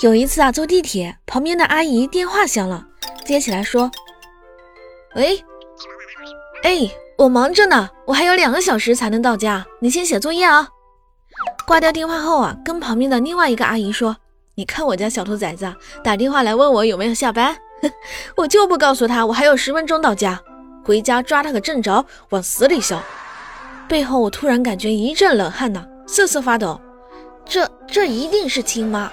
[0.00, 2.84] 有一次啊，坐地铁，旁边的阿姨电话响了，
[3.24, 3.90] 接起来说
[5.16, 5.42] ：“喂，
[6.62, 10.68] 哎，我忙着呢，我还有两个小时才能到家，你先写作业啊。”
[11.66, 14.16] 挂掉电话后啊，跟旁边的另外一个阿姨说
[14.56, 15.72] ：“你看我家小兔崽子
[16.02, 17.56] 打电话来问我有没有下班，
[18.36, 20.38] 我就不告诉他我还有十分钟到家，
[20.84, 23.00] 回家抓他个正着，往死里削。”
[23.88, 26.80] 背后我突然感觉一阵冷汗呐，瑟瑟发抖。
[27.46, 29.10] 这这一定是亲妈。